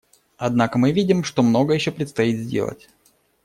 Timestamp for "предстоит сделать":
1.91-2.89